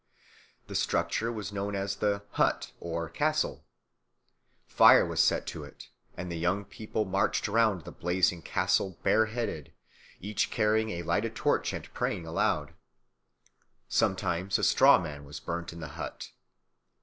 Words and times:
The 0.65 0.73
structure 0.73 1.31
was 1.31 1.53
known 1.53 1.75
as 1.75 1.97
the 1.97 2.23
"hut" 2.31 2.71
or 2.79 3.07
"castle." 3.07 3.67
Fire 4.65 5.05
was 5.05 5.19
set 5.21 5.45
to 5.53 5.63
it 5.63 5.89
and 6.17 6.31
the 6.31 6.39
young 6.39 6.65
people 6.65 7.05
marched 7.05 7.47
round 7.47 7.83
the 7.83 7.91
blazing 7.91 8.41
"castle" 8.41 8.97
bareheaded, 9.03 9.73
each 10.19 10.49
carrying 10.49 10.89
a 10.89 11.03
lighted 11.03 11.35
torch 11.35 11.71
and 11.71 11.93
praying 11.93 12.25
aloud. 12.25 12.73
Sometimes 13.87 14.57
a 14.57 14.63
straw 14.63 14.97
man 14.97 15.23
was 15.23 15.39
burned 15.39 15.71
in 15.71 15.81
the 15.81 15.89
"hut." 15.89 16.31